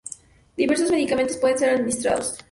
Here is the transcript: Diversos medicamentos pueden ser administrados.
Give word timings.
Diversos 0.57 0.89
medicamentos 0.89 1.37
pueden 1.37 1.59
ser 1.59 1.69
administrados. 1.75 2.35